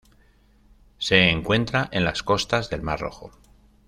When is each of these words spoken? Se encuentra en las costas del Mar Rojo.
Se 0.97 1.29
encuentra 1.29 1.87
en 1.91 2.03
las 2.05 2.23
costas 2.23 2.71
del 2.71 2.81
Mar 2.81 3.01
Rojo. 3.01 3.29